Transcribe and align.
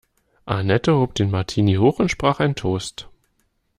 Annette 0.47 0.87
hob 0.91 1.13
den 1.13 1.29
Martini 1.29 1.75
hoch 1.75 1.99
und 1.99 2.09
sprach 2.09 2.39
ein 2.39 2.55
Toast. 2.55 3.07